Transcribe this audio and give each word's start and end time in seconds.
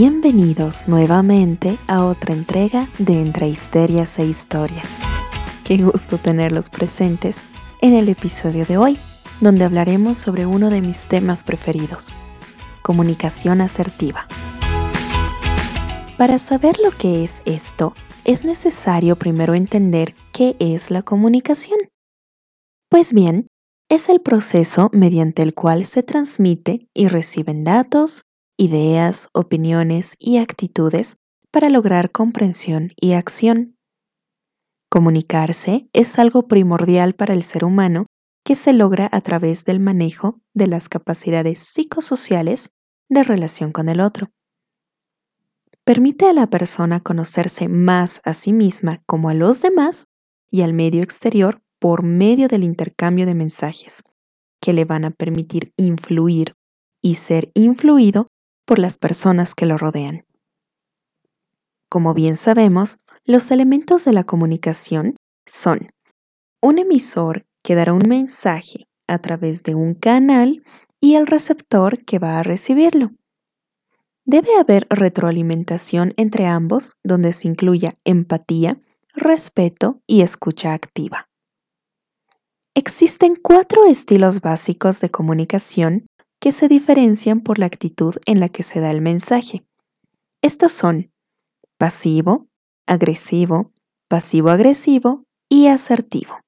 Bienvenidos 0.00 0.86
nuevamente 0.86 1.76
a 1.88 2.04
otra 2.04 2.32
entrega 2.32 2.88
de 3.00 3.20
Entre 3.20 3.48
Histerias 3.48 4.20
e 4.20 4.26
Historias. 4.26 5.00
Qué 5.64 5.78
gusto 5.78 6.18
tenerlos 6.18 6.70
presentes 6.70 7.42
en 7.80 7.94
el 7.94 8.08
episodio 8.08 8.64
de 8.64 8.78
hoy, 8.78 8.96
donde 9.40 9.64
hablaremos 9.64 10.16
sobre 10.16 10.46
uno 10.46 10.70
de 10.70 10.82
mis 10.82 11.08
temas 11.08 11.42
preferidos, 11.42 12.12
comunicación 12.80 13.60
asertiva. 13.60 14.28
Para 16.16 16.38
saber 16.38 16.78
lo 16.78 16.92
que 16.92 17.24
es 17.24 17.42
esto, 17.44 17.92
es 18.24 18.44
necesario 18.44 19.16
primero 19.16 19.56
entender 19.56 20.14
qué 20.32 20.54
es 20.60 20.92
la 20.92 21.02
comunicación. 21.02 21.80
Pues 22.88 23.12
bien, 23.12 23.48
es 23.88 24.08
el 24.08 24.20
proceso 24.20 24.90
mediante 24.92 25.42
el 25.42 25.54
cual 25.54 25.86
se 25.86 26.04
transmite 26.04 26.86
y 26.94 27.08
reciben 27.08 27.64
datos, 27.64 28.22
ideas, 28.58 29.28
opiniones 29.32 30.16
y 30.18 30.38
actitudes 30.38 31.16
para 31.50 31.70
lograr 31.70 32.10
comprensión 32.10 32.92
y 33.00 33.12
acción. 33.12 33.78
Comunicarse 34.90 35.88
es 35.92 36.18
algo 36.18 36.48
primordial 36.48 37.14
para 37.14 37.34
el 37.34 37.42
ser 37.42 37.64
humano 37.64 38.06
que 38.44 38.56
se 38.56 38.72
logra 38.72 39.08
a 39.12 39.20
través 39.20 39.64
del 39.64 39.80
manejo 39.80 40.40
de 40.54 40.66
las 40.66 40.88
capacidades 40.88 41.60
psicosociales 41.60 42.70
de 43.08 43.22
relación 43.22 43.72
con 43.72 43.88
el 43.88 44.00
otro. 44.00 44.30
Permite 45.84 46.26
a 46.26 46.32
la 46.32 46.48
persona 46.48 47.00
conocerse 47.00 47.68
más 47.68 48.20
a 48.24 48.34
sí 48.34 48.52
misma 48.52 49.02
como 49.06 49.28
a 49.28 49.34
los 49.34 49.62
demás 49.62 50.08
y 50.50 50.62
al 50.62 50.74
medio 50.74 51.02
exterior 51.02 51.62
por 51.78 52.02
medio 52.02 52.48
del 52.48 52.64
intercambio 52.64 53.24
de 53.24 53.34
mensajes, 53.34 54.02
que 54.60 54.72
le 54.72 54.84
van 54.84 55.04
a 55.04 55.10
permitir 55.10 55.72
influir 55.76 56.54
y 57.00 57.14
ser 57.14 57.52
influido 57.54 58.28
por 58.68 58.78
las 58.78 58.98
personas 58.98 59.54
que 59.54 59.64
lo 59.64 59.78
rodean. 59.78 60.26
Como 61.88 62.12
bien 62.12 62.36
sabemos, 62.36 62.98
los 63.24 63.50
elementos 63.50 64.04
de 64.04 64.12
la 64.12 64.24
comunicación 64.24 65.16
son 65.46 65.88
un 66.60 66.78
emisor 66.78 67.46
que 67.64 67.74
dará 67.74 67.94
un 67.94 68.06
mensaje 68.06 68.86
a 69.06 69.20
través 69.20 69.62
de 69.62 69.74
un 69.74 69.94
canal 69.94 70.62
y 71.00 71.14
el 71.14 71.26
receptor 71.26 72.04
que 72.04 72.18
va 72.18 72.38
a 72.38 72.42
recibirlo. 72.42 73.12
Debe 74.26 74.54
haber 74.60 74.86
retroalimentación 74.90 76.12
entre 76.18 76.44
ambos 76.44 76.98
donde 77.02 77.32
se 77.32 77.48
incluya 77.48 77.94
empatía, 78.04 78.82
respeto 79.14 80.02
y 80.06 80.20
escucha 80.20 80.74
activa. 80.74 81.30
Existen 82.74 83.34
cuatro 83.34 83.86
estilos 83.86 84.42
básicos 84.42 85.00
de 85.00 85.10
comunicación 85.10 86.06
que 86.40 86.52
se 86.52 86.68
diferencian 86.68 87.40
por 87.40 87.58
la 87.58 87.66
actitud 87.66 88.14
en 88.26 88.40
la 88.40 88.48
que 88.48 88.62
se 88.62 88.80
da 88.80 88.90
el 88.90 89.00
mensaje. 89.00 89.64
Estos 90.42 90.72
son 90.72 91.10
pasivo, 91.78 92.48
agresivo, 92.86 93.72
pasivo-agresivo 94.08 95.24
y 95.48 95.66
asertivo. 95.66 96.40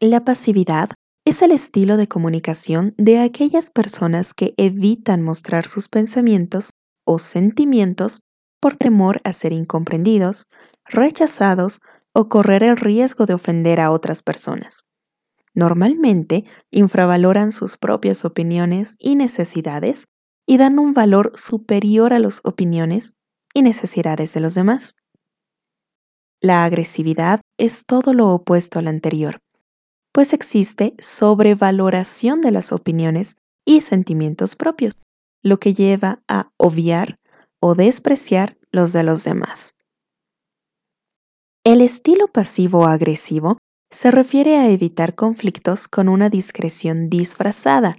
La 0.00 0.24
pasividad 0.24 0.90
es 1.26 1.42
el 1.42 1.52
estilo 1.52 1.96
de 1.98 2.08
comunicación 2.08 2.94
de 2.96 3.18
aquellas 3.18 3.70
personas 3.70 4.32
que 4.32 4.54
evitan 4.56 5.22
mostrar 5.22 5.68
sus 5.68 5.88
pensamientos 5.88 6.70
o 7.06 7.18
sentimientos 7.18 8.20
por 8.60 8.76
temor 8.76 9.20
a 9.24 9.32
ser 9.32 9.52
incomprendidos, 9.52 10.46
rechazados 10.86 11.80
o 12.14 12.28
correr 12.28 12.62
el 12.62 12.76
riesgo 12.76 13.26
de 13.26 13.34
ofender 13.34 13.80
a 13.80 13.90
otras 13.90 14.22
personas 14.22 14.82
normalmente 15.54 16.44
infravaloran 16.70 17.52
sus 17.52 17.76
propias 17.76 18.24
opiniones 18.24 18.96
y 18.98 19.16
necesidades 19.16 20.06
y 20.46 20.56
dan 20.56 20.78
un 20.78 20.94
valor 20.94 21.32
superior 21.34 22.12
a 22.12 22.18
las 22.18 22.40
opiniones 22.44 23.14
y 23.54 23.62
necesidades 23.62 24.34
de 24.34 24.40
los 24.40 24.54
demás. 24.54 24.94
La 26.40 26.64
agresividad 26.64 27.40
es 27.58 27.84
todo 27.84 28.14
lo 28.14 28.30
opuesto 28.30 28.78
al 28.78 28.88
anterior, 28.88 29.40
pues 30.12 30.32
existe 30.32 30.94
sobrevaloración 30.98 32.40
de 32.40 32.50
las 32.50 32.72
opiniones 32.72 33.36
y 33.64 33.82
sentimientos 33.82 34.56
propios, 34.56 34.94
lo 35.42 35.60
que 35.60 35.74
lleva 35.74 36.22
a 36.28 36.50
obviar 36.56 37.18
o 37.60 37.74
despreciar 37.74 38.56
los 38.70 38.92
de 38.92 39.04
los 39.04 39.24
demás. 39.24 39.74
El 41.62 41.82
estilo 41.82 42.26
pasivo-agresivo 42.26 43.58
se 43.90 44.10
refiere 44.10 44.56
a 44.56 44.68
evitar 44.68 45.14
conflictos 45.14 45.88
con 45.88 46.08
una 46.08 46.30
discreción 46.30 47.08
disfrazada, 47.08 47.96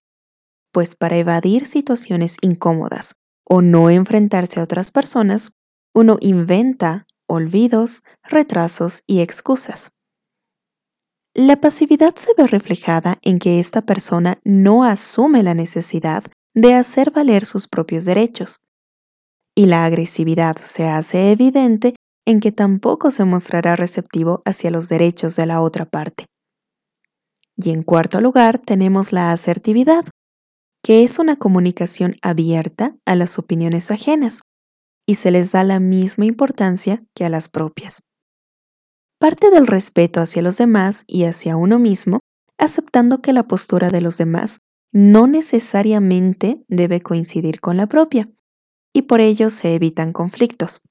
pues 0.72 0.96
para 0.96 1.18
evadir 1.18 1.66
situaciones 1.66 2.38
incómodas 2.42 3.14
o 3.44 3.62
no 3.62 3.90
enfrentarse 3.90 4.60
a 4.60 4.64
otras 4.64 4.92
personas, 4.92 5.52
uno 5.94 6.18
inventa 6.22 7.06
olvidos, 7.28 8.04
retrasos 8.24 9.04
y 9.08 9.20
excusas. 9.20 9.92
La 11.34 11.62
pasividad 11.62 12.16
se 12.16 12.34
ve 12.38 12.48
reflejada 12.48 13.18
en 13.22 13.40
que 13.40 13.60
esta 13.60 13.82
persona 13.82 14.40
no 14.44 14.84
asume 14.84 15.44
la 15.44 15.54
necesidad 15.54 16.24
de 16.54 16.74
hacer 16.74 17.12
valer 17.12 17.46
sus 17.46 17.68
propios 17.68 18.04
derechos, 18.04 18.60
y 19.56 19.66
la 19.66 19.86
agresividad 19.86 20.58
se 20.58 20.88
hace 20.88 21.32
evidente 21.32 21.96
en 22.26 22.40
que 22.40 22.52
tampoco 22.52 23.12
se 23.12 23.26
mostrará 23.26 23.76
receptivo 23.76 24.42
hacia 24.46 24.72
los 24.72 24.90
derechos 24.90 25.36
de 25.36 25.46
la 25.46 25.62
otra 25.62 25.86
parte. 25.86 26.26
Y 27.56 27.72
en 27.72 27.84
cuarto 27.84 28.22
lugar 28.22 28.60
tenemos 28.60 29.12
la 29.12 29.32
asertividad, 29.32 30.06
que 30.84 31.04
es 31.04 31.20
una 31.20 31.36
comunicación 31.36 32.16
abierta 32.22 32.96
a 33.06 33.16
las 33.16 33.38
opiniones 33.38 33.92
ajenas 33.92 34.42
y 35.06 35.16
se 35.16 35.32
les 35.32 35.52
da 35.52 35.64
la 35.64 35.80
misma 35.80 36.26
importancia 36.26 37.04
que 37.16 37.26
a 37.26 37.30
las 37.30 37.50
propias. 37.50 38.02
Parte 39.20 39.52
del 39.52 39.68
respeto 39.68 40.22
hacia 40.22 40.42
los 40.42 40.58
demás 40.58 41.04
y 41.08 41.26
hacia 41.26 41.56
uno 41.56 41.78
mismo, 41.78 42.20
aceptando 42.58 43.22
que 43.22 43.34
la 43.34 43.48
postura 43.48 43.90
de 43.90 44.02
los 44.02 44.18
demás 44.18 44.60
no 44.92 45.28
necesariamente 45.28 46.64
debe 46.68 47.02
coincidir 47.02 47.60
con 47.60 47.78
la 47.78 47.88
propia, 47.88 48.30
y 48.94 49.04
por 49.04 49.22
ello 49.22 49.50
se 49.50 49.76
evitan 49.76 50.12
conflictos 50.12 50.82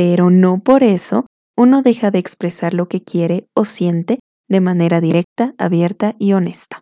pero 0.00 0.30
no 0.30 0.62
por 0.64 0.82
eso 0.82 1.26
uno 1.58 1.82
deja 1.82 2.10
de 2.10 2.18
expresar 2.18 2.72
lo 2.72 2.88
que 2.88 3.02
quiere 3.02 3.50
o 3.52 3.66
siente 3.66 4.18
de 4.48 4.62
manera 4.62 4.98
directa, 4.98 5.54
abierta 5.58 6.14
y 6.18 6.32
honesta. 6.32 6.80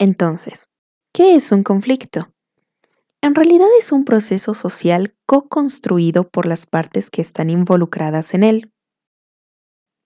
Entonces, 0.00 0.66
¿qué 1.12 1.36
es 1.36 1.52
un 1.52 1.62
conflicto? 1.62 2.28
En 3.22 3.36
realidad 3.36 3.68
es 3.78 3.92
un 3.92 4.04
proceso 4.04 4.52
social 4.52 5.14
co-construido 5.26 6.28
por 6.28 6.46
las 6.46 6.66
partes 6.66 7.08
que 7.08 7.22
están 7.22 7.50
involucradas 7.50 8.34
en 8.34 8.42
él. 8.42 8.72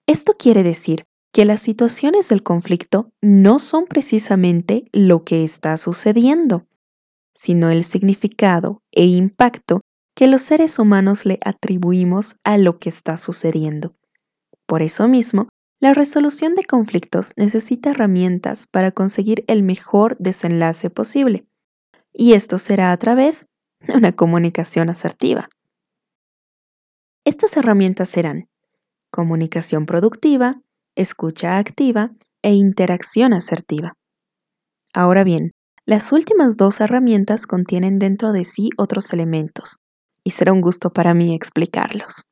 Esto 0.06 0.34
quiere 0.34 0.62
decir 0.62 1.06
que 1.32 1.46
las 1.46 1.62
situaciones 1.62 2.28
del 2.28 2.42
conflicto 2.42 3.10
no 3.22 3.58
son 3.58 3.86
precisamente 3.86 4.84
lo 4.92 5.24
que 5.24 5.44
está 5.44 5.78
sucediendo, 5.78 6.66
sino 7.34 7.70
el 7.70 7.84
significado 7.84 8.82
e 8.92 9.06
impacto 9.06 9.80
que 10.18 10.26
los 10.26 10.42
seres 10.42 10.80
humanos 10.80 11.24
le 11.26 11.38
atribuimos 11.44 12.34
a 12.42 12.58
lo 12.58 12.80
que 12.80 12.88
está 12.88 13.18
sucediendo. 13.18 13.94
Por 14.66 14.82
eso 14.82 15.06
mismo, 15.06 15.46
la 15.78 15.94
resolución 15.94 16.56
de 16.56 16.64
conflictos 16.64 17.30
necesita 17.36 17.90
herramientas 17.90 18.66
para 18.66 18.90
conseguir 18.90 19.44
el 19.46 19.62
mejor 19.62 20.16
desenlace 20.18 20.90
posible, 20.90 21.46
y 22.12 22.32
esto 22.32 22.58
será 22.58 22.90
a 22.90 22.96
través 22.96 23.46
de 23.78 23.96
una 23.96 24.10
comunicación 24.10 24.90
asertiva. 24.90 25.50
Estas 27.24 27.56
herramientas 27.56 28.08
serán 28.08 28.48
comunicación 29.12 29.86
productiva, 29.86 30.60
escucha 30.96 31.58
activa 31.58 32.10
e 32.42 32.54
interacción 32.54 33.34
asertiva. 33.34 33.92
Ahora 34.92 35.22
bien, 35.22 35.52
las 35.86 36.10
últimas 36.10 36.56
dos 36.56 36.80
herramientas 36.80 37.46
contienen 37.46 38.00
dentro 38.00 38.32
de 38.32 38.44
sí 38.44 38.70
otros 38.76 39.12
elementos, 39.12 39.78
y 40.28 40.30
será 40.30 40.52
un 40.52 40.60
gusto 40.60 40.92
para 40.92 41.14
mí 41.14 41.34
explicarlos. 41.34 42.22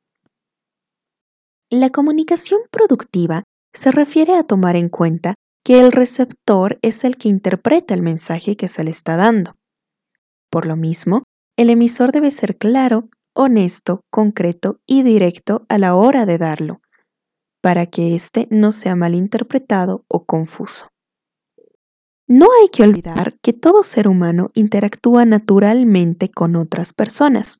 La 1.71 1.89
comunicación 1.89 2.59
productiva 2.69 3.43
se 3.73 3.89
refiere 3.89 4.35
a 4.35 4.43
tomar 4.43 4.75
en 4.75 4.87
cuenta 4.87 5.33
que 5.65 5.79
el 5.79 5.91
receptor 5.91 6.77
es 6.83 7.03
el 7.03 7.17
que 7.17 7.27
interpreta 7.27 7.95
el 7.95 8.03
mensaje 8.03 8.55
que 8.55 8.67
se 8.67 8.83
le 8.83 8.91
está 8.91 9.17
dando. 9.17 9.55
Por 10.51 10.67
lo 10.67 10.75
mismo, 10.75 11.23
el 11.57 11.71
emisor 11.71 12.11
debe 12.11 12.29
ser 12.29 12.57
claro, 12.57 13.09
honesto, 13.33 14.01
concreto 14.11 14.79
y 14.85 15.01
directo 15.01 15.65
a 15.67 15.79
la 15.79 15.95
hora 15.95 16.27
de 16.27 16.37
darlo, 16.37 16.81
para 17.63 17.87
que 17.87 18.13
éste 18.13 18.47
no 18.51 18.71
sea 18.71 18.95
malinterpretado 18.95 20.05
o 20.07 20.23
confuso. 20.23 20.87
No 22.27 22.49
hay 22.61 22.69
que 22.69 22.83
olvidar 22.83 23.39
que 23.41 23.53
todo 23.53 23.81
ser 23.81 24.07
humano 24.07 24.49
interactúa 24.53 25.25
naturalmente 25.25 26.29
con 26.29 26.55
otras 26.55 26.93
personas, 26.93 27.57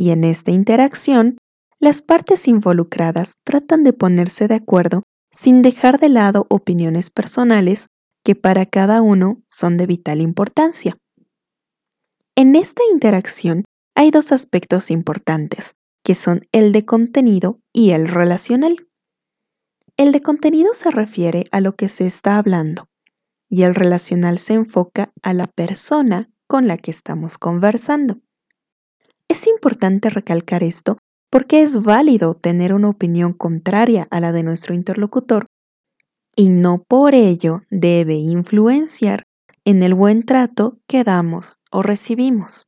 y 0.00 0.12
en 0.12 0.24
esta 0.24 0.50
interacción, 0.50 1.36
las 1.78 2.00
partes 2.00 2.48
involucradas 2.48 3.34
tratan 3.44 3.82
de 3.82 3.92
ponerse 3.92 4.48
de 4.48 4.54
acuerdo 4.54 5.02
sin 5.30 5.60
dejar 5.60 6.00
de 6.00 6.08
lado 6.08 6.46
opiniones 6.48 7.10
personales 7.10 7.88
que 8.24 8.34
para 8.34 8.64
cada 8.64 9.02
uno 9.02 9.42
son 9.50 9.76
de 9.76 9.84
vital 9.84 10.22
importancia. 10.22 10.96
En 12.34 12.56
esta 12.56 12.82
interacción 12.90 13.66
hay 13.94 14.10
dos 14.10 14.32
aspectos 14.32 14.90
importantes, 14.90 15.74
que 16.02 16.14
son 16.14 16.48
el 16.50 16.72
de 16.72 16.86
contenido 16.86 17.60
y 17.70 17.90
el 17.90 18.08
relacional. 18.08 18.88
El 19.98 20.12
de 20.12 20.22
contenido 20.22 20.72
se 20.72 20.90
refiere 20.90 21.44
a 21.52 21.60
lo 21.60 21.76
que 21.76 21.90
se 21.90 22.06
está 22.06 22.38
hablando 22.38 22.88
y 23.50 23.64
el 23.64 23.74
relacional 23.74 24.38
se 24.38 24.54
enfoca 24.54 25.12
a 25.20 25.34
la 25.34 25.46
persona 25.46 26.30
con 26.46 26.68
la 26.68 26.78
que 26.78 26.90
estamos 26.90 27.36
conversando. 27.36 28.22
Es 29.30 29.46
importante 29.46 30.10
recalcar 30.10 30.64
esto 30.64 30.98
porque 31.30 31.62
es 31.62 31.84
válido 31.84 32.34
tener 32.34 32.74
una 32.74 32.88
opinión 32.88 33.32
contraria 33.32 34.08
a 34.10 34.18
la 34.18 34.32
de 34.32 34.42
nuestro 34.42 34.74
interlocutor 34.74 35.46
y 36.34 36.48
no 36.48 36.82
por 36.82 37.14
ello 37.14 37.62
debe 37.70 38.14
influenciar 38.14 39.22
en 39.64 39.84
el 39.84 39.94
buen 39.94 40.24
trato 40.24 40.80
que 40.88 41.04
damos 41.04 41.60
o 41.70 41.84
recibimos. 41.84 42.66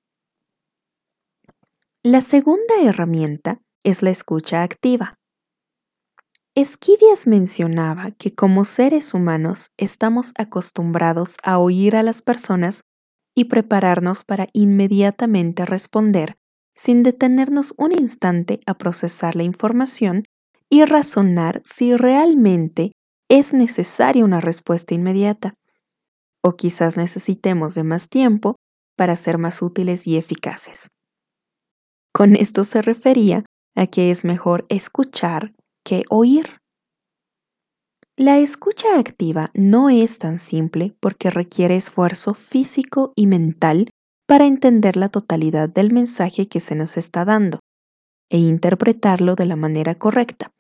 La 2.04 2.20
segunda 2.20 2.80
herramienta 2.80 3.60
es 3.82 4.04
la 4.04 4.10
escucha 4.10 4.62
activa. 4.62 5.18
Esquivias 6.54 7.26
mencionaba 7.26 8.12
que 8.12 8.36
como 8.36 8.64
seres 8.64 9.14
humanos 9.14 9.72
estamos 9.78 10.32
acostumbrados 10.38 11.34
a 11.42 11.58
oír 11.58 11.96
a 11.96 12.04
las 12.04 12.22
personas 12.22 12.84
y 13.34 13.46
prepararnos 13.46 14.22
para 14.22 14.46
inmediatamente 14.52 15.64
responder 15.66 16.36
sin 16.74 17.02
detenernos 17.02 17.74
un 17.76 17.92
instante 17.92 18.60
a 18.66 18.74
procesar 18.74 19.36
la 19.36 19.42
información 19.42 20.24
y 20.70 20.84
razonar 20.84 21.60
si 21.64 21.96
realmente 21.96 22.92
es 23.28 23.52
necesaria 23.52 24.24
una 24.24 24.40
respuesta 24.40 24.94
inmediata. 24.94 25.54
O 26.42 26.56
quizás 26.56 26.96
necesitemos 26.96 27.74
de 27.74 27.84
más 27.84 28.08
tiempo 28.08 28.56
para 28.96 29.16
ser 29.16 29.38
más 29.38 29.62
útiles 29.62 30.06
y 30.06 30.16
eficaces. 30.16 30.88
Con 32.12 32.36
esto 32.36 32.64
se 32.64 32.82
refería 32.82 33.44
a 33.74 33.86
que 33.86 34.10
es 34.10 34.24
mejor 34.24 34.66
escuchar 34.68 35.52
que 35.84 36.04
oír. 36.10 36.58
La 38.16 38.38
escucha 38.38 38.98
activa 38.98 39.50
no 39.54 39.88
es 39.88 40.18
tan 40.18 40.38
simple 40.38 40.94
porque 41.00 41.30
requiere 41.30 41.76
esfuerzo 41.76 42.34
físico 42.34 43.12
y 43.16 43.26
mental 43.26 43.88
para 44.32 44.46
entender 44.46 44.96
la 44.96 45.10
totalidad 45.10 45.68
del 45.68 45.92
mensaje 45.92 46.48
que 46.48 46.60
se 46.60 46.74
nos 46.74 46.96
está 46.96 47.26
dando 47.26 47.58
e 48.30 48.38
interpretarlo 48.38 49.34
de 49.34 49.44
la 49.44 49.56
manera 49.56 49.94
correcta, 49.94 50.52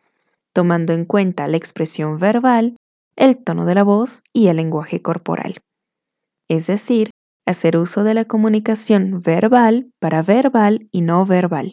tomando 0.52 0.92
en 0.92 1.06
cuenta 1.06 1.48
la 1.48 1.56
expresión 1.56 2.18
verbal, 2.18 2.76
el 3.16 3.42
tono 3.42 3.64
de 3.64 3.74
la 3.74 3.82
voz 3.82 4.24
y 4.34 4.48
el 4.48 4.58
lenguaje 4.58 5.00
corporal. 5.00 5.62
Es 6.48 6.66
decir, 6.66 7.12
hacer 7.46 7.78
uso 7.78 8.04
de 8.04 8.12
la 8.12 8.26
comunicación 8.26 9.22
verbal 9.22 9.90
para 9.98 10.22
verbal 10.22 10.86
y 10.92 11.00
no 11.00 11.24
verbal. 11.24 11.72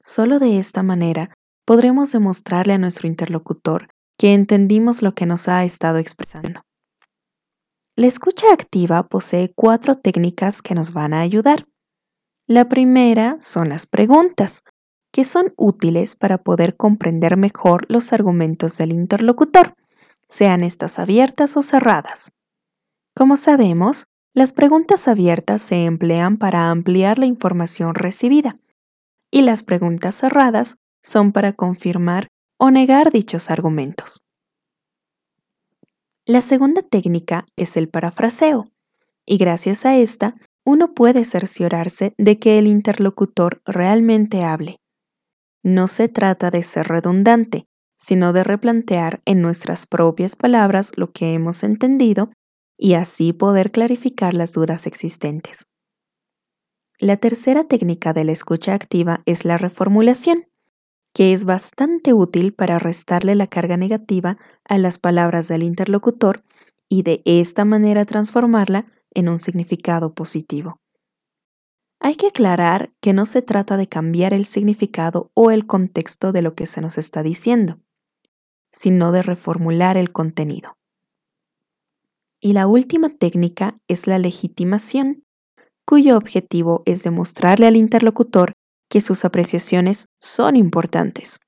Solo 0.00 0.38
de 0.38 0.60
esta 0.60 0.84
manera 0.84 1.34
podremos 1.64 2.12
demostrarle 2.12 2.74
a 2.74 2.78
nuestro 2.78 3.08
interlocutor 3.08 3.88
que 4.16 4.32
entendimos 4.32 5.02
lo 5.02 5.12
que 5.12 5.26
nos 5.26 5.48
ha 5.48 5.64
estado 5.64 5.98
expresando. 5.98 6.60
La 7.98 8.06
escucha 8.06 8.52
activa 8.52 9.08
posee 9.08 9.52
cuatro 9.56 9.96
técnicas 9.96 10.62
que 10.62 10.76
nos 10.76 10.92
van 10.92 11.12
a 11.12 11.18
ayudar. 11.18 11.66
La 12.46 12.68
primera 12.68 13.38
son 13.40 13.70
las 13.70 13.88
preguntas, 13.88 14.62
que 15.12 15.24
son 15.24 15.52
útiles 15.56 16.14
para 16.14 16.38
poder 16.38 16.76
comprender 16.76 17.36
mejor 17.36 17.86
los 17.88 18.12
argumentos 18.12 18.76
del 18.76 18.92
interlocutor, 18.92 19.74
sean 20.28 20.62
estas 20.62 21.00
abiertas 21.00 21.56
o 21.56 21.64
cerradas. 21.64 22.30
Como 23.16 23.36
sabemos, 23.36 24.04
las 24.32 24.52
preguntas 24.52 25.08
abiertas 25.08 25.60
se 25.60 25.84
emplean 25.84 26.36
para 26.36 26.70
ampliar 26.70 27.18
la 27.18 27.26
información 27.26 27.96
recibida 27.96 28.60
y 29.28 29.42
las 29.42 29.64
preguntas 29.64 30.14
cerradas 30.14 30.76
son 31.02 31.32
para 31.32 31.52
confirmar 31.52 32.28
o 32.60 32.70
negar 32.70 33.10
dichos 33.10 33.50
argumentos. 33.50 34.22
La 36.28 36.42
segunda 36.42 36.82
técnica 36.82 37.46
es 37.56 37.78
el 37.78 37.88
parafraseo, 37.88 38.66
y 39.24 39.38
gracias 39.38 39.86
a 39.86 39.96
esta 39.96 40.34
uno 40.62 40.92
puede 40.92 41.24
cerciorarse 41.24 42.12
de 42.18 42.38
que 42.38 42.58
el 42.58 42.66
interlocutor 42.66 43.62
realmente 43.64 44.44
hable. 44.44 44.76
No 45.62 45.88
se 45.88 46.10
trata 46.10 46.50
de 46.50 46.64
ser 46.64 46.86
redundante, 46.86 47.64
sino 47.96 48.34
de 48.34 48.44
replantear 48.44 49.22
en 49.24 49.40
nuestras 49.40 49.86
propias 49.86 50.36
palabras 50.36 50.92
lo 50.96 51.12
que 51.12 51.32
hemos 51.32 51.64
entendido 51.64 52.30
y 52.76 52.92
así 52.92 53.32
poder 53.32 53.70
clarificar 53.72 54.34
las 54.34 54.52
dudas 54.52 54.86
existentes. 54.86 55.64
La 57.00 57.16
tercera 57.16 57.64
técnica 57.64 58.12
de 58.12 58.24
la 58.24 58.32
escucha 58.32 58.74
activa 58.74 59.22
es 59.24 59.46
la 59.46 59.56
reformulación, 59.56 60.44
que 61.12 61.32
es 61.32 61.44
bastante 61.44 62.12
útil 62.12 62.54
para 62.54 62.78
restarle 62.78 63.34
la 63.34 63.46
carga 63.46 63.76
negativa 63.76 64.38
a 64.64 64.78
las 64.78 64.98
palabras 64.98 65.48
del 65.48 65.62
interlocutor 65.62 66.44
y 66.88 67.02
de 67.02 67.22
esta 67.24 67.64
manera 67.64 68.04
transformarla 68.04 68.86
en 69.12 69.28
un 69.28 69.38
significado 69.38 70.14
positivo. 70.14 70.80
Hay 72.00 72.14
que 72.14 72.28
aclarar 72.28 72.92
que 73.00 73.12
no 73.12 73.26
se 73.26 73.42
trata 73.42 73.76
de 73.76 73.88
cambiar 73.88 74.32
el 74.32 74.46
significado 74.46 75.30
o 75.34 75.50
el 75.50 75.66
contexto 75.66 76.32
de 76.32 76.42
lo 76.42 76.54
que 76.54 76.66
se 76.66 76.80
nos 76.80 76.96
está 76.96 77.22
diciendo, 77.22 77.80
sino 78.70 79.10
de 79.10 79.22
reformular 79.22 79.96
el 79.96 80.12
contenido. 80.12 80.76
Y 82.40 82.52
la 82.52 82.68
última 82.68 83.08
técnica 83.08 83.74
es 83.88 84.06
la 84.06 84.18
legitimación, 84.18 85.24
cuyo 85.84 86.16
objetivo 86.16 86.82
es 86.86 87.02
demostrarle 87.02 87.66
al 87.66 87.74
interlocutor 87.74 88.52
que 88.88 89.00
sus 89.00 89.24
apreciaciones 89.24 90.08
son 90.18 90.56
importantes. 90.56 91.40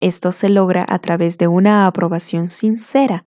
Esto 0.00 0.32
se 0.32 0.48
logra 0.48 0.86
a 0.88 0.98
través 1.00 1.38
de 1.38 1.48
una 1.48 1.86
aprobación 1.86 2.48
sincera 2.48 3.26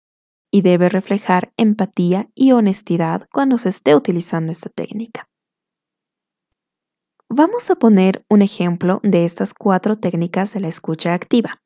y 0.51 0.63
debe 0.63 0.89
reflejar 0.89 1.53
empatía 1.57 2.29
y 2.35 2.53
honestidad 2.53 3.29
cuando 3.33 3.59
se 3.59 3.69
esté 3.69 3.95
utilizando 3.95 4.53
esta 4.53 4.69
técnica. 4.69 5.29
Vamos 7.29 7.71
a 7.71 7.77
poner 7.77 8.25
un 8.31 8.43
ejemplo 8.43 9.01
de 9.03 9.25
estas 9.25 9.53
cuatro 9.53 9.97
técnicas 9.97 10.55
de 10.55 10.61
la 10.61 10.69
escucha 10.69 11.13
activa. 11.13 11.61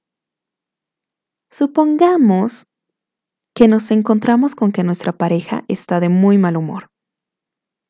Supongamos 1.49 2.67
que 3.55 3.69
nos 3.69 3.91
encontramos 3.91 4.55
con 4.55 4.73
que 4.73 4.85
nuestra 4.85 5.13
pareja 5.13 5.65
está 5.69 6.01
de 6.01 6.09
muy 6.09 6.39
mal 6.39 6.57
humor. 6.57 6.91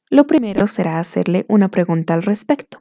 Lo 0.08 0.26
primero 0.26 0.66
será 0.66 0.98
hacerle 0.98 1.46
una 1.48 1.68
pregunta 1.68 2.14
al 2.14 2.22
respecto. 2.22 2.80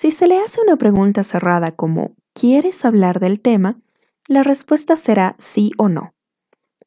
Si 0.00 0.12
se 0.12 0.28
le 0.28 0.38
hace 0.38 0.60
una 0.60 0.76
pregunta 0.76 1.24
cerrada 1.24 1.72
como 1.72 2.14
¿quieres 2.32 2.84
hablar 2.84 3.18
del 3.18 3.40
tema? 3.40 3.80
La 4.28 4.44
respuesta 4.44 4.96
será 4.96 5.34
sí 5.40 5.72
o 5.76 5.88
no. 5.88 6.14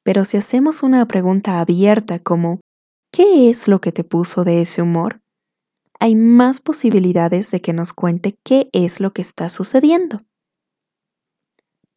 Pero 0.01 0.23
si 0.23 0.37
hacemos 0.37 0.81
una 0.81 1.05
pregunta 1.05 1.59
abierta 1.59 2.19
como 2.19 2.61
¿qué 3.11 3.49
es 3.49 3.67
lo 3.67 3.81
que 3.81 3.91
te 3.91 4.05
puso 4.05 4.45
de 4.45 4.61
ese 4.61 4.81
humor? 4.81 5.19
Hay 5.99 6.15
más 6.15 6.61
posibilidades 6.61 7.51
de 7.51 7.59
que 7.59 7.73
nos 7.73 7.91
cuente 7.91 8.37
qué 8.45 8.69
es 8.71 9.01
lo 9.01 9.11
que 9.11 9.23
está 9.23 9.49
sucediendo. 9.49 10.21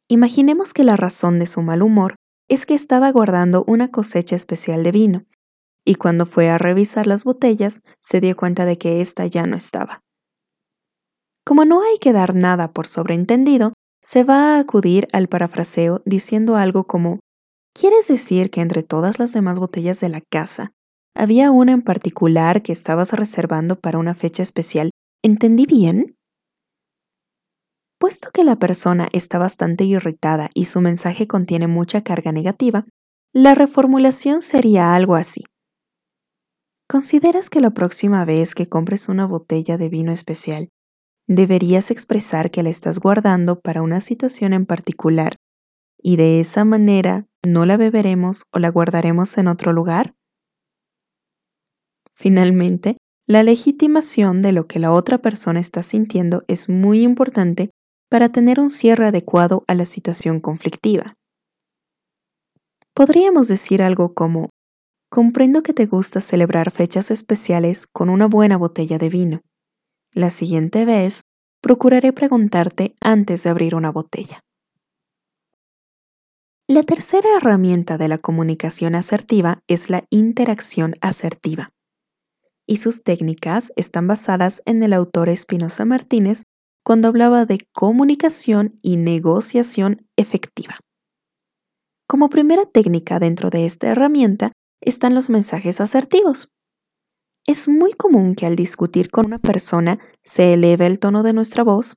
Imaginemos 0.08 0.74
que 0.74 0.82
la 0.82 0.96
razón 0.96 1.38
de 1.38 1.46
su 1.46 1.62
mal 1.62 1.82
humor 1.82 2.16
es 2.48 2.66
que 2.66 2.74
estaba 2.74 3.12
guardando 3.12 3.62
una 3.68 3.92
cosecha 3.92 4.34
especial 4.34 4.82
de 4.82 4.90
vino, 4.90 5.26
y 5.84 5.94
cuando 5.94 6.26
fue 6.26 6.50
a 6.50 6.58
revisar 6.58 7.06
las 7.06 7.22
botellas 7.22 7.84
se 8.00 8.20
dio 8.20 8.34
cuenta 8.36 8.64
de 8.66 8.78
que 8.78 9.00
ésta 9.00 9.26
ya 9.26 9.46
no 9.46 9.56
estaba. 9.56 10.03
Como 11.46 11.64
no 11.64 11.82
hay 11.82 11.98
que 11.98 12.12
dar 12.12 12.34
nada 12.34 12.72
por 12.72 12.86
sobreentendido, 12.86 13.74
se 14.02 14.24
va 14.24 14.56
a 14.56 14.58
acudir 14.58 15.08
al 15.12 15.28
parafraseo 15.28 16.02
diciendo 16.04 16.56
algo 16.56 16.84
como 16.86 17.20
¿Quieres 17.74 18.06
decir 18.06 18.50
que 18.50 18.60
entre 18.60 18.84
todas 18.84 19.18
las 19.18 19.32
demás 19.32 19.58
botellas 19.58 19.98
de 20.00 20.08
la 20.08 20.20
casa 20.20 20.72
había 21.16 21.50
una 21.50 21.72
en 21.72 21.82
particular 21.82 22.62
que 22.62 22.72
estabas 22.72 23.12
reservando 23.12 23.80
para 23.80 23.98
una 23.98 24.14
fecha 24.14 24.44
especial? 24.44 24.90
¿Entendí 25.22 25.66
bien? 25.66 26.16
Puesto 27.98 28.30
que 28.32 28.44
la 28.44 28.56
persona 28.56 29.08
está 29.12 29.38
bastante 29.38 29.84
irritada 29.84 30.50
y 30.54 30.66
su 30.66 30.80
mensaje 30.80 31.26
contiene 31.26 31.66
mucha 31.66 32.02
carga 32.02 32.30
negativa, 32.30 32.86
la 33.32 33.54
reformulación 33.54 34.40
sería 34.40 34.94
algo 34.94 35.16
así. 35.16 35.44
¿Consideras 36.88 37.50
que 37.50 37.60
la 37.60 37.70
próxima 37.70 38.24
vez 38.24 38.54
que 38.54 38.68
compres 38.68 39.08
una 39.08 39.26
botella 39.26 39.78
de 39.78 39.88
vino 39.88 40.12
especial, 40.12 40.68
deberías 41.26 41.90
expresar 41.90 42.50
que 42.50 42.62
la 42.62 42.70
estás 42.70 42.98
guardando 43.00 43.60
para 43.60 43.82
una 43.82 44.00
situación 44.00 44.52
en 44.52 44.66
particular 44.66 45.36
y 45.98 46.16
de 46.16 46.40
esa 46.40 46.64
manera 46.64 47.26
no 47.46 47.66
la 47.66 47.76
beberemos 47.76 48.44
o 48.52 48.58
la 48.58 48.68
guardaremos 48.68 49.38
en 49.38 49.48
otro 49.48 49.72
lugar? 49.72 50.14
Finalmente, 52.14 52.96
la 53.26 53.42
legitimación 53.42 54.42
de 54.42 54.52
lo 54.52 54.66
que 54.66 54.78
la 54.78 54.92
otra 54.92 55.18
persona 55.18 55.60
está 55.60 55.82
sintiendo 55.82 56.44
es 56.46 56.68
muy 56.68 57.02
importante 57.02 57.70
para 58.10 58.28
tener 58.28 58.60
un 58.60 58.70
cierre 58.70 59.06
adecuado 59.06 59.64
a 59.66 59.74
la 59.74 59.86
situación 59.86 60.40
conflictiva. 60.40 61.14
Podríamos 62.94 63.48
decir 63.48 63.82
algo 63.82 64.14
como, 64.14 64.50
comprendo 65.10 65.62
que 65.62 65.72
te 65.72 65.86
gusta 65.86 66.20
celebrar 66.20 66.70
fechas 66.70 67.10
especiales 67.10 67.86
con 67.86 68.10
una 68.10 68.26
buena 68.26 68.56
botella 68.56 68.98
de 68.98 69.08
vino. 69.08 69.40
La 70.14 70.30
siguiente 70.30 70.84
vez, 70.84 71.22
procuraré 71.60 72.12
preguntarte 72.12 72.94
antes 73.00 73.42
de 73.42 73.50
abrir 73.50 73.74
una 73.74 73.90
botella. 73.90 74.44
La 76.68 76.84
tercera 76.84 77.28
herramienta 77.36 77.98
de 77.98 78.06
la 78.06 78.18
comunicación 78.18 78.94
asertiva 78.94 79.64
es 79.66 79.90
la 79.90 80.04
interacción 80.10 80.94
asertiva. 81.00 81.72
Y 82.64 82.76
sus 82.76 83.02
técnicas 83.02 83.72
están 83.74 84.06
basadas 84.06 84.62
en 84.66 84.84
el 84.84 84.92
autor 84.92 85.28
Espinosa 85.28 85.84
Martínez 85.84 86.44
cuando 86.84 87.08
hablaba 87.08 87.44
de 87.44 87.66
comunicación 87.72 88.78
y 88.82 88.96
negociación 88.96 90.06
efectiva. 90.16 90.78
Como 92.06 92.30
primera 92.30 92.66
técnica 92.66 93.18
dentro 93.18 93.50
de 93.50 93.66
esta 93.66 93.88
herramienta 93.88 94.52
están 94.80 95.12
los 95.14 95.28
mensajes 95.28 95.80
asertivos. 95.80 96.53
Es 97.46 97.68
muy 97.68 97.92
común 97.92 98.34
que 98.34 98.46
al 98.46 98.56
discutir 98.56 99.10
con 99.10 99.26
una 99.26 99.38
persona 99.38 99.98
se 100.22 100.54
eleve 100.54 100.86
el 100.86 100.98
tono 100.98 101.22
de 101.22 101.34
nuestra 101.34 101.62
voz, 101.62 101.96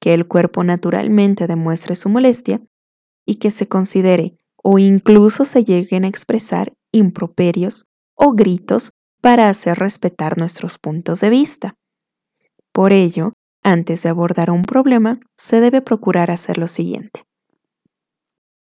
que 0.00 0.12
el 0.12 0.28
cuerpo 0.28 0.64
naturalmente 0.64 1.46
demuestre 1.46 1.96
su 1.96 2.08
molestia 2.08 2.60
y 3.24 3.36
que 3.36 3.50
se 3.50 3.68
considere 3.68 4.36
o 4.62 4.78
incluso 4.78 5.44
se 5.44 5.64
lleguen 5.64 6.04
a 6.04 6.08
expresar 6.08 6.74
improperios 6.92 7.86
o 8.14 8.32
gritos 8.32 8.90
para 9.20 9.48
hacer 9.48 9.78
respetar 9.78 10.38
nuestros 10.38 10.78
puntos 10.78 11.20
de 11.20 11.30
vista. 11.30 11.74
Por 12.72 12.92
ello, 12.92 13.32
antes 13.62 14.02
de 14.02 14.08
abordar 14.08 14.50
un 14.50 14.62
problema, 14.62 15.20
se 15.36 15.60
debe 15.60 15.80
procurar 15.82 16.30
hacer 16.30 16.58
lo 16.58 16.68
siguiente. 16.68 17.24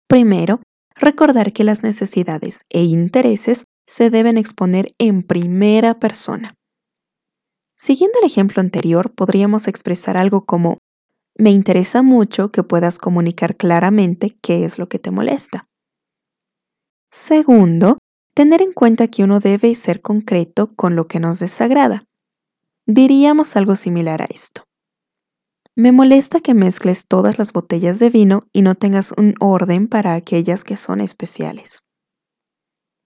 Primero, 0.07 0.61
recordar 0.95 1.53
que 1.53 1.65
las 1.65 1.83
necesidades 1.83 2.63
e 2.71 2.83
intereses 2.85 3.65
se 3.87 4.11
deben 4.11 4.39
exponer 4.39 4.95
en 4.99 5.23
primera 5.23 5.99
persona. 5.99 6.55
Siguiendo 7.77 8.19
el 8.21 8.27
ejemplo 8.27 8.61
anterior, 8.61 9.13
podríamos 9.13 9.69
expresar 9.69 10.17
algo 10.17 10.45
como, 10.45 10.79
me 11.37 11.51
interesa 11.51 12.03
mucho 12.03 12.51
que 12.53 12.63
puedas 12.63 12.99
comunicar 12.99 13.57
claramente 13.57 14.37
qué 14.41 14.65
es 14.65 14.79
lo 14.79 14.89
que 14.89 14.99
te 14.99 15.11
molesta. 15.11 15.67
Segundo, 17.11 17.99
tener 18.35 18.63
en 18.63 18.73
cuenta 18.73 19.09
que 19.09 19.25
uno 19.25 19.41
debe 19.41 19.75
ser 19.75 20.01
concreto 20.01 20.75
con 20.75 20.97
lo 20.97 21.07
que 21.07 21.21
nos 21.21 21.39
desagrada. 21.39 22.05
Diríamos 22.87 23.57
algo 23.57 23.77
similar 23.77 24.23
a 24.23 24.27
esto. 24.27 24.65
Me 25.77 25.91
molesta 25.91 26.41
que 26.41 26.55
mezcles 26.55 27.07
todas 27.07 27.39
las 27.39 27.53
botellas 27.53 27.99
de 27.99 28.11
vino 28.11 28.47
y 28.53 28.63
no 28.63 28.77
tengas 28.77 29.13
un 29.17 29.35
orden 29.41 29.89
para 29.89 30.15
aquellas 30.15 30.63
que 30.63 30.77
son 30.77 31.01
especiales. 31.01 31.83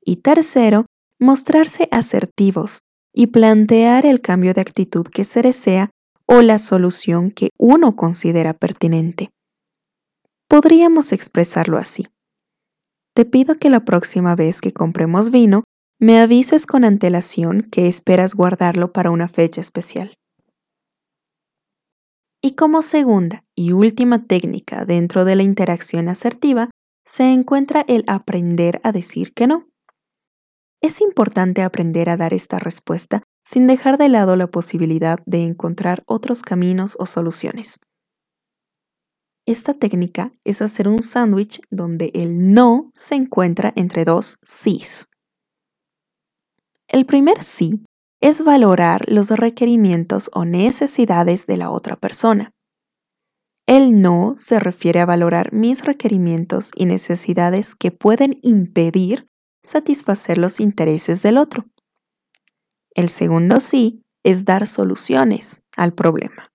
Y 0.08 0.16
tercero, 0.16 0.86
mostrarse 1.20 1.86
asertivos 1.90 2.78
y 3.12 3.26
plantear 3.26 4.06
el 4.06 4.22
cambio 4.22 4.54
de 4.54 4.62
actitud 4.62 5.06
que 5.06 5.22
se 5.24 5.42
desea 5.42 5.90
o 6.24 6.40
la 6.40 6.58
solución 6.58 7.30
que 7.30 7.50
uno 7.58 7.94
considera 7.94 8.54
pertinente. 8.54 9.28
Podríamos 10.48 11.12
expresarlo 11.12 11.76
así. 11.76 12.06
Te 13.14 13.26
pido 13.26 13.56
que 13.56 13.68
la 13.68 13.84
próxima 13.84 14.34
vez 14.34 14.62
que 14.62 14.72
compremos 14.72 15.30
vino, 15.30 15.64
me 16.00 16.18
avises 16.20 16.64
con 16.64 16.86
antelación 16.86 17.68
que 17.70 17.86
esperas 17.86 18.34
guardarlo 18.34 18.94
para 18.94 19.10
una 19.10 19.28
fecha 19.28 19.60
especial. 19.60 20.14
Y 22.40 22.52
como 22.52 22.80
segunda 22.80 23.44
y 23.54 23.72
última 23.72 24.24
técnica 24.24 24.86
dentro 24.86 25.26
de 25.26 25.36
la 25.36 25.42
interacción 25.42 26.08
asertiva, 26.08 26.70
se 27.04 27.30
encuentra 27.30 27.84
el 27.88 28.04
aprender 28.06 28.80
a 28.84 28.92
decir 28.92 29.34
que 29.34 29.46
no. 29.46 29.68
Es 30.80 31.00
importante 31.00 31.62
aprender 31.62 32.08
a 32.08 32.16
dar 32.16 32.34
esta 32.34 32.58
respuesta 32.58 33.22
sin 33.44 33.66
dejar 33.66 33.98
de 33.98 34.08
lado 34.08 34.36
la 34.36 34.46
posibilidad 34.46 35.18
de 35.26 35.44
encontrar 35.44 36.02
otros 36.06 36.42
caminos 36.42 36.96
o 36.98 37.06
soluciones. 37.06 37.78
Esta 39.46 39.74
técnica 39.74 40.32
es 40.44 40.60
hacer 40.60 40.88
un 40.88 41.02
sándwich 41.02 41.60
donde 41.70 42.10
el 42.14 42.52
no 42.52 42.90
se 42.92 43.14
encuentra 43.14 43.72
entre 43.76 44.04
dos 44.04 44.36
sís. 44.42 45.08
El 46.86 47.06
primer 47.06 47.42
sí 47.42 47.82
es 48.20 48.44
valorar 48.44 49.04
los 49.08 49.30
requerimientos 49.30 50.30
o 50.34 50.44
necesidades 50.44 51.46
de 51.46 51.56
la 51.56 51.70
otra 51.70 51.96
persona. 51.96 52.52
El 53.66 54.00
no 54.00 54.34
se 54.36 54.60
refiere 54.60 55.00
a 55.00 55.06
valorar 55.06 55.52
mis 55.52 55.84
requerimientos 55.84 56.70
y 56.74 56.86
necesidades 56.86 57.74
que 57.74 57.90
pueden 57.90 58.38
impedir 58.42 59.28
satisfacer 59.68 60.38
los 60.38 60.60
intereses 60.60 61.22
del 61.22 61.38
otro. 61.38 61.66
El 62.90 63.08
segundo 63.08 63.60
sí 63.60 64.02
es 64.24 64.44
dar 64.44 64.66
soluciones 64.66 65.62
al 65.76 65.92
problema. 65.94 66.50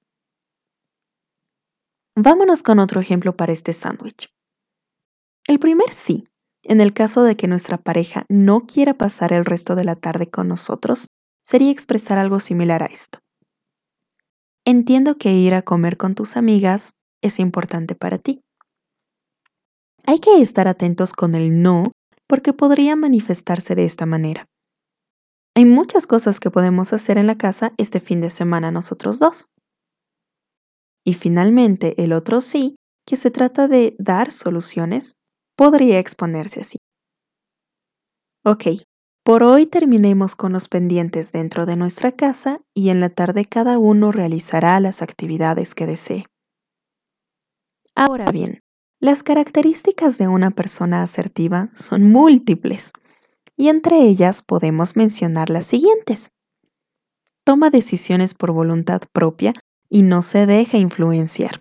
Vámonos 2.16 2.62
con 2.62 2.80
otro 2.80 3.00
ejemplo 3.00 3.36
para 3.36 3.54
este 3.54 3.74
sándwich. 3.74 4.30
El 5.48 5.60
primer 5.60 5.92
sí, 5.92 6.28
en 6.64 6.82
el 6.82 6.94
caso 6.94 7.24
de 7.24 7.36
que 7.36 7.48
nuestra 7.48 7.78
pareja 7.78 8.26
no 8.30 8.66
quiera 8.66 8.94
pasar 8.94 9.34
el 9.34 9.46
resto 9.46 9.76
de 9.76 9.84
la 9.84 9.96
tarde 9.96 10.30
con 10.30 10.48
nosotros, 10.48 11.08
sería 11.44 11.72
expresar 11.72 12.18
algo 12.18 12.40
similar 12.40 12.84
a 12.84 12.88
esto. 12.88 13.20
Entiendo 14.66 15.18
que 15.18 15.34
ir 15.34 15.54
a 15.54 15.62
comer 15.62 15.98
con 15.98 16.16
tus 16.16 16.38
amigas 16.38 16.94
es 17.22 17.40
importante 17.40 17.96
para 17.96 18.18
ti. 18.18 18.42
Hay 20.06 20.20
que 20.20 20.42
estar 20.42 20.68
atentos 20.68 21.14
con 21.14 21.36
el 21.36 21.62
no 21.62 21.92
porque 22.34 22.52
podría 22.52 22.96
manifestarse 22.96 23.76
de 23.76 23.86
esta 23.86 24.08
manera. 24.08 24.48
Hay 25.56 25.66
muchas 25.66 26.08
cosas 26.08 26.40
que 26.40 26.50
podemos 26.50 26.92
hacer 26.92 27.20
en 27.20 27.28
la 27.28 27.38
casa 27.38 27.74
este 27.78 28.00
fin 28.00 28.22
de 28.22 28.32
semana 28.32 28.72
nosotros 28.72 29.20
dos. 29.20 29.52
Y 31.06 31.14
finalmente 31.14 31.94
el 32.04 32.12
otro 32.12 32.42
sí, 32.42 32.76
que 33.06 33.18
se 33.18 33.30
trata 33.30 33.68
de 33.68 33.96
dar 34.00 34.32
soluciones, 34.32 35.14
podría 35.56 36.00
exponerse 36.00 36.62
así. 36.62 36.80
Ok, 38.44 38.82
por 39.24 39.44
hoy 39.44 39.68
terminemos 39.68 40.36
con 40.36 40.54
los 40.54 40.70
pendientes 40.70 41.34
dentro 41.34 41.68
de 41.68 41.76
nuestra 41.76 42.14
casa 42.14 42.62
y 42.74 42.90
en 42.90 43.00
la 43.00 43.10
tarde 43.10 43.46
cada 43.46 43.78
uno 43.78 44.12
realizará 44.12 44.80
las 44.80 45.04
actividades 45.04 45.76
que 45.76 45.86
desee. 45.86 46.26
Ahora 47.94 48.32
bien, 48.32 48.63
las 49.04 49.22
características 49.22 50.18
de 50.18 50.30
una 50.30 50.50
persona 50.50 51.04
asertiva 51.04 51.68
son 51.74 52.10
múltiples 52.10 52.94
y 53.58 53.68
entre 53.68 54.02
ellas 54.04 54.42
podemos 54.42 54.96
mencionar 54.96 55.50
las 55.50 55.66
siguientes. 55.66 56.32
Toma 57.44 57.70
decisiones 57.70 58.34
por 58.34 58.54
voluntad 58.54 59.02
propia 59.12 59.52
y 59.90 60.04
no 60.04 60.22
se 60.22 60.46
deja 60.46 60.78
influenciar. 60.78 61.60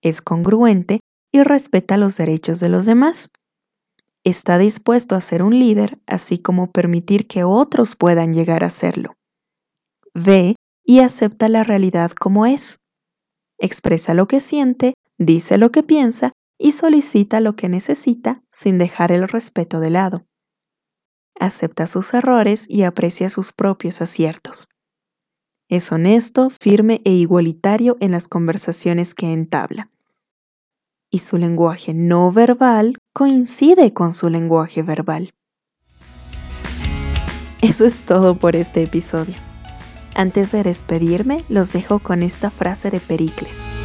Es 0.00 0.22
congruente 0.22 1.00
y 1.30 1.42
respeta 1.42 1.98
los 1.98 2.16
derechos 2.16 2.58
de 2.58 2.70
los 2.70 2.86
demás 2.86 3.28
está 4.24 4.56
dispuesto 4.56 5.14
a 5.14 5.20
ser 5.20 5.42
un 5.42 5.58
líder, 5.58 5.98
así 6.06 6.38
como 6.38 6.70
permitir 6.70 7.26
que 7.26 7.44
otros 7.44 7.96
puedan 7.96 8.32
llegar 8.32 8.64
a 8.64 8.70
serlo. 8.70 9.12
Ve 10.14 10.54
y 10.86 11.00
acepta 11.00 11.50
la 11.50 11.64
realidad 11.64 12.12
como 12.12 12.46
es. 12.46 12.78
Expresa 13.58 14.14
lo 14.14 14.26
que 14.26 14.40
siente, 14.40 14.94
dice 15.18 15.58
lo 15.58 15.70
que 15.70 15.82
piensa 15.82 16.32
y 16.62 16.72
solicita 16.72 17.40
lo 17.40 17.56
que 17.56 17.68
necesita 17.68 18.42
sin 18.50 18.78
dejar 18.78 19.12
el 19.12 19.28
respeto 19.28 19.80
de 19.80 19.90
lado. 19.90 20.26
Acepta 21.38 21.86
sus 21.86 22.14
errores 22.14 22.66
y 22.68 22.84
aprecia 22.84 23.28
sus 23.28 23.52
propios 23.52 24.00
aciertos. 24.00 24.68
Es 25.68 25.92
honesto, 25.92 26.50
firme 26.50 27.02
e 27.04 27.10
igualitario 27.10 27.96
en 28.00 28.12
las 28.12 28.28
conversaciones 28.28 29.14
que 29.14 29.32
entabla 29.32 29.92
y 31.12 31.18
su 31.18 31.36
lenguaje 31.36 31.92
no 31.92 32.32
verbal 32.32 32.96
coincide 33.12 33.92
con 33.92 34.14
su 34.14 34.30
lenguaje 34.30 34.82
verbal. 34.82 35.34
Eso 37.60 37.84
es 37.84 38.00
todo 38.00 38.36
por 38.38 38.56
este 38.56 38.82
episodio. 38.82 39.36
Antes 40.14 40.50
de 40.52 40.62
despedirme, 40.62 41.44
los 41.48 41.72
dejo 41.72 41.98
con 41.98 42.22
esta 42.22 42.50
frase 42.50 42.90
de 42.90 42.98
Pericles. 42.98 43.81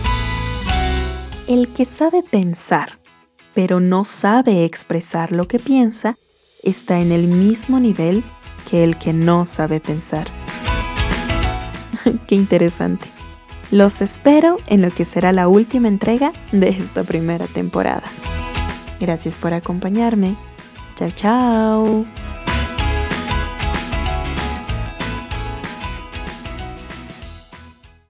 El 1.48 1.70
que 1.70 1.86
sabe 1.86 2.24
pensar, 2.24 3.00
pero 3.54 3.80
no 3.80 4.04
sabe 4.04 4.66
expresar 4.66 5.32
lo 5.32 5.48
que 5.48 5.60
piensa, 5.60 6.18
está 6.62 7.00
en 7.00 7.14
el 7.14 7.28
mismo 7.28 7.80
nivel 7.80 8.26
que 8.70 8.84
el 8.84 8.98
que 8.98 9.14
no 9.14 9.46
sabe 9.46 9.80
pensar. 9.80 10.28
Qué 12.28 12.36
interesante. 12.36 13.08
Los 13.72 14.02
espero 14.02 14.58
en 14.68 14.82
lo 14.82 14.92
que 14.92 15.06
será 15.06 15.32
la 15.32 15.48
última 15.48 15.88
entrega 15.88 16.34
de 16.52 16.68
esta 16.68 17.06
primera 17.06 17.48
temporada. 17.48 18.04
Gracias 19.00 19.38
por 19.38 19.54
acompañarme. 19.54 20.36
Chao, 20.96 21.12
chao. 21.12 22.27